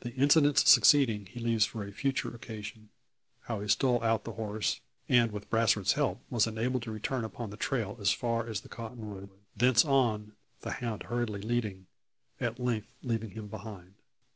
[0.00, 2.88] The incidents succeeding he leaves for a future occasion;
[3.42, 7.50] how he stole out the horse, and with Brasfort's help, was enabled to return upon
[7.50, 11.86] the trail as far as the cottonwood; thence on, the hound hurriedly leading,
[12.40, 13.94] at length leaving him behind.